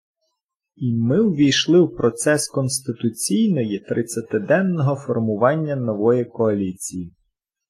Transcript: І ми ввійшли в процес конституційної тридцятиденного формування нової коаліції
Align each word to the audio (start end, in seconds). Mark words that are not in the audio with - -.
І 0.75 0.95
ми 0.95 1.21
ввійшли 1.29 1.81
в 1.81 1.95
процес 1.95 2.47
конституційної 2.49 3.79
тридцятиденного 3.79 4.95
формування 4.95 5.75
нової 5.75 6.25
коаліції 6.25 7.13